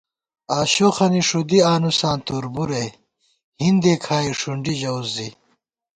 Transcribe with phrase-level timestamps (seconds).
[0.59, 2.85] آشوخَنی ݭُدِی آنُوساں تُربُرے،
[3.61, 5.29] ہِندے کھائی ݭُنڈی ژَوُس زِی